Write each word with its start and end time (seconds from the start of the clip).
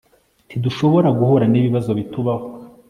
ntidushobora 0.47 1.09
guhura 1.19 1.45
nibibazo 1.47 1.89
bitubaho 1.97 2.45